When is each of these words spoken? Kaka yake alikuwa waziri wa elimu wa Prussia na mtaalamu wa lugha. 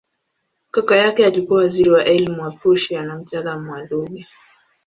Kaka 0.71 0.95
yake 0.95 1.25
alikuwa 1.25 1.59
waziri 1.63 1.89
wa 1.89 2.05
elimu 2.05 2.41
wa 2.41 2.51
Prussia 2.51 3.03
na 3.03 3.15
mtaalamu 3.15 3.71
wa 3.71 3.83
lugha. 3.85 4.25